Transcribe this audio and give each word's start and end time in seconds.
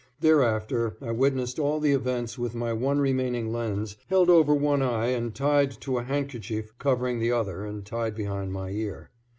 Thereafter 0.19 0.97
I 0.99 1.11
witnessed 1.11 1.59
all 1.59 1.79
the 1.79 1.91
events 1.91 2.35
with 2.35 2.55
my 2.55 2.73
one 2.73 2.97
remaining 2.97 3.53
lense 3.53 3.95
held 4.07 4.31
over 4.31 4.51
one 4.51 4.81
eye 4.81 5.09
and 5.09 5.31
tied 5.35 5.79
to 5.81 5.99
a 5.99 6.03
handkerchief 6.03 6.73
covering 6.79 7.19
the 7.19 7.31
other 7.31 7.65
and 7.67 7.85
tied 7.85 8.15
behind 8.15 8.51
my 8.51 8.71
ear. 8.71 9.11